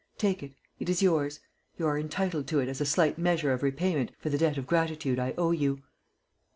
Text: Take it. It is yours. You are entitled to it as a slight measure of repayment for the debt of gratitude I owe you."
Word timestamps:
Take 0.17 0.41
it. 0.41 0.53
It 0.79 0.89
is 0.89 1.03
yours. 1.03 1.41
You 1.77 1.85
are 1.85 1.95
entitled 1.95 2.47
to 2.47 2.59
it 2.59 2.67
as 2.67 2.81
a 2.81 2.87
slight 2.87 3.19
measure 3.19 3.53
of 3.53 3.61
repayment 3.61 4.13
for 4.17 4.31
the 4.31 4.37
debt 4.39 4.57
of 4.57 4.65
gratitude 4.65 5.19
I 5.19 5.35
owe 5.37 5.51
you." 5.51 5.83